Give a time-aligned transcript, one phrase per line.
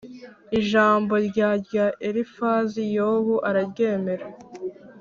[0.59, 4.25] Ijambo rya rya Elifazi Yobu araryemera